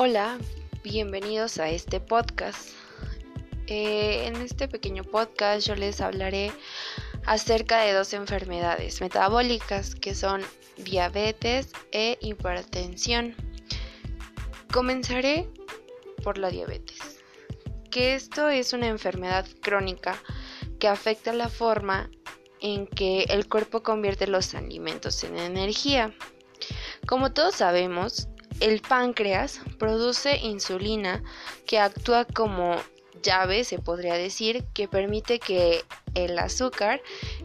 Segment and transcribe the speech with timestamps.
[0.00, 0.38] Hola,
[0.84, 2.68] bienvenidos a este podcast.
[3.66, 6.52] Eh, en este pequeño podcast yo les hablaré
[7.26, 10.42] acerca de dos enfermedades metabólicas que son
[10.76, 13.34] diabetes e hipertensión.
[14.72, 15.48] Comenzaré
[16.22, 17.00] por la diabetes,
[17.90, 20.22] que esto es una enfermedad crónica
[20.78, 22.08] que afecta la forma
[22.60, 26.14] en que el cuerpo convierte los alimentos en energía.
[27.04, 28.28] Como todos sabemos,
[28.60, 31.22] el páncreas produce insulina
[31.66, 32.76] que actúa como
[33.22, 37.00] llave, se podría decir, que permite que el azúcar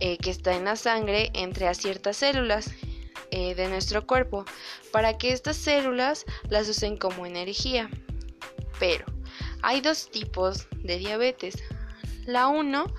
[0.00, 2.70] eh, que está en la sangre entre a ciertas células
[3.30, 4.44] eh, de nuestro cuerpo
[4.92, 7.90] para que estas células las usen como energía.
[8.78, 9.04] Pero
[9.62, 11.56] hay dos tipos de diabetes.
[12.24, 12.92] La 1,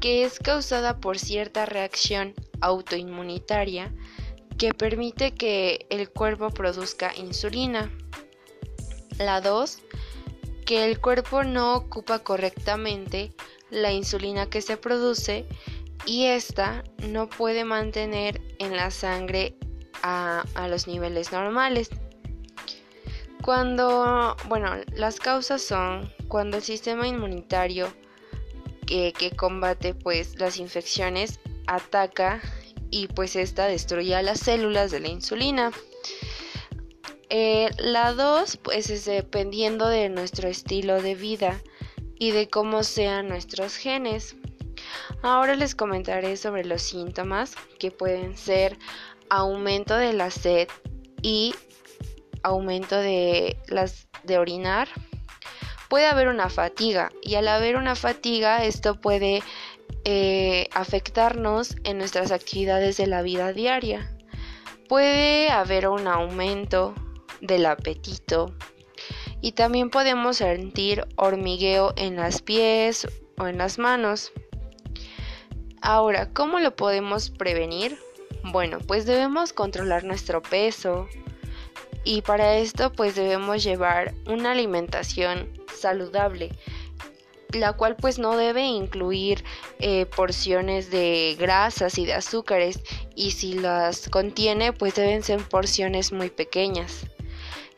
[0.00, 3.92] que es causada por cierta reacción autoinmunitaria,
[4.62, 7.90] que permite que el cuerpo produzca insulina.
[9.18, 9.78] La 2,
[10.64, 13.32] que el cuerpo no ocupa correctamente
[13.70, 15.46] la insulina que se produce
[16.06, 19.56] y esta no puede mantener en la sangre
[20.04, 21.90] a, los niveles normales.
[23.42, 27.92] Cuando, bueno, las causas son cuando el sistema inmunitario
[28.86, 32.40] que, que combate pues las infecciones ataca
[32.92, 35.72] y pues esta destruye las células de la insulina.
[37.30, 41.60] Eh, la 2 pues es dependiendo de nuestro estilo de vida
[42.18, 44.36] y de cómo sean nuestros genes.
[45.22, 48.78] Ahora les comentaré sobre los síntomas que pueden ser
[49.30, 50.68] aumento de la sed
[51.22, 51.54] y
[52.42, 54.88] aumento de las de orinar.
[55.88, 59.42] Puede haber una fatiga y al haber una fatiga esto puede
[60.04, 64.16] eh, afectarnos en nuestras actividades de la vida diaria.
[64.88, 66.94] Puede haber un aumento
[67.40, 68.54] del apetito
[69.40, 73.06] y también podemos sentir hormigueo en las pies
[73.38, 74.32] o en las manos.
[75.80, 77.98] Ahora, ¿cómo lo podemos prevenir?
[78.44, 81.08] Bueno, pues debemos controlar nuestro peso
[82.04, 86.50] y para esto pues debemos llevar una alimentación saludable
[87.52, 89.44] la cual pues no debe incluir
[89.78, 92.80] eh, porciones de grasas y de azúcares
[93.14, 97.06] y si las contiene pues deben ser porciones muy pequeñas.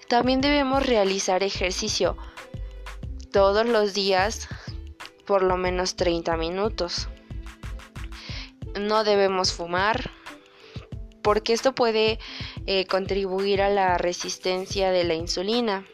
[0.08, 2.16] También debemos realizar ejercicio
[3.32, 4.48] todos los días
[5.26, 7.08] por lo menos 30 minutos.
[8.78, 10.10] No debemos fumar
[11.22, 12.18] porque esto puede
[12.66, 15.84] eh, contribuir a la resistencia de la insulina.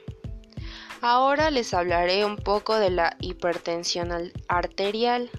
[1.02, 5.30] Ahora les hablaré un poco de la hipertensión arterial,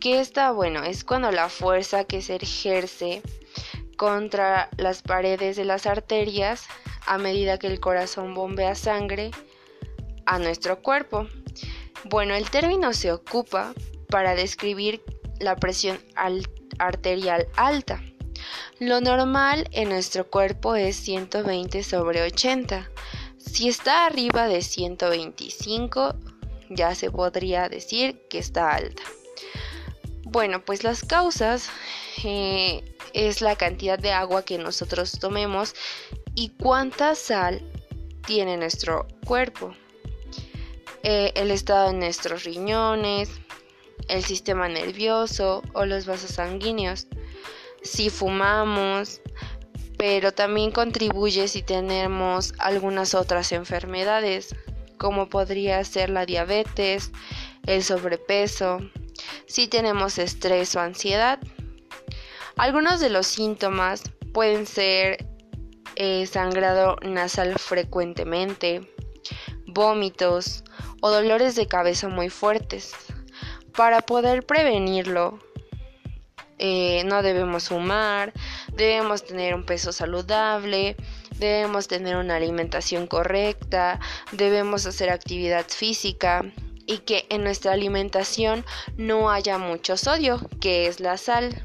[0.00, 3.20] que esta, bueno, es cuando la fuerza que se ejerce
[3.98, 6.64] contra las paredes de las arterias
[7.06, 9.32] a medida que el corazón bombea sangre
[10.24, 11.26] a nuestro cuerpo.
[12.04, 13.74] Bueno, el término se ocupa
[14.08, 15.02] para describir
[15.40, 15.98] la presión
[16.78, 18.02] arterial alta.
[18.78, 22.90] Lo normal en nuestro cuerpo es 120 sobre 80
[23.56, 26.14] si está arriba de 125,
[26.68, 29.02] ya se podría decir que está alta.
[30.24, 31.70] Bueno, pues las causas
[32.22, 32.84] eh,
[33.14, 35.74] es la cantidad de agua que nosotros tomemos
[36.34, 37.62] y cuánta sal
[38.26, 39.74] tiene nuestro cuerpo.
[41.02, 43.30] Eh, el estado de nuestros riñones,
[44.08, 47.06] el sistema nervioso o los vasos sanguíneos.
[47.82, 49.22] Si fumamos,
[50.08, 54.54] pero también contribuye si tenemos algunas otras enfermedades,
[54.98, 57.10] como podría ser la diabetes,
[57.66, 58.78] el sobrepeso,
[59.48, 61.40] si tenemos estrés o ansiedad.
[62.56, 65.26] Algunos de los síntomas pueden ser
[65.96, 68.88] eh, sangrado nasal frecuentemente,
[69.66, 70.62] vómitos
[71.00, 72.92] o dolores de cabeza muy fuertes.
[73.76, 75.40] Para poder prevenirlo,
[76.58, 78.32] eh, no debemos fumar,
[78.72, 80.96] debemos tener un peso saludable,
[81.38, 84.00] debemos tener una alimentación correcta,
[84.32, 86.44] debemos hacer actividad física
[86.86, 88.64] y que en nuestra alimentación
[88.96, 91.64] no haya mucho sodio, que es la sal.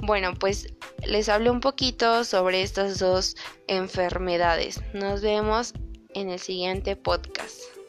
[0.00, 0.72] Bueno, pues
[1.04, 3.36] les hablé un poquito sobre estas dos
[3.66, 4.80] enfermedades.
[4.94, 5.74] Nos vemos
[6.14, 7.79] en el siguiente podcast.